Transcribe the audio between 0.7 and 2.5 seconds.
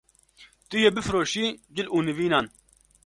yê bifroşî cil û nîvînan